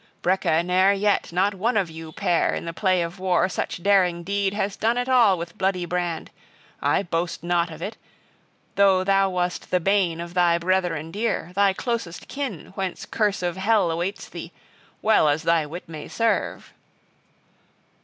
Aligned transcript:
Breca 0.23 0.65
ne'er 0.65 0.91
yet, 0.93 1.31
not 1.31 1.53
one 1.53 1.77
of 1.77 1.91
you 1.91 2.11
pair, 2.11 2.55
in 2.55 2.65
the 2.65 2.73
play 2.73 3.03
of 3.03 3.19
war 3.19 3.47
such 3.47 3.83
daring 3.83 4.23
deed 4.23 4.51
has 4.55 4.75
done 4.75 4.97
at 4.97 5.07
all 5.07 5.37
with 5.37 5.59
bloody 5.59 5.85
brand, 5.85 6.31
I 6.81 7.03
boast 7.03 7.43
not 7.43 7.69
of 7.69 7.83
it! 7.83 7.97
though 8.77 9.03
thou 9.03 9.29
wast 9.29 9.69
the 9.69 9.79
bane 9.79 10.17
{9a} 10.17 10.23
of 10.23 10.33
thy 10.33 10.57
brethren 10.57 11.11
dear, 11.11 11.51
thy 11.53 11.73
closest 11.73 12.27
kin, 12.27 12.71
whence 12.73 13.05
curse 13.05 13.43
of 13.43 13.57
hell 13.57 13.91
awaits 13.91 14.27
thee, 14.27 14.51
well 15.03 15.29
as 15.29 15.43
thy 15.43 15.67
wit 15.67 15.87
may 15.87 16.07
serve! 16.07 16.73